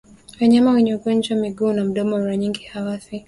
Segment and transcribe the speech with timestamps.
[0.41, 3.19] Wanyama wenye ugonjwa wa miguu na mdomo mara nyingi hawafi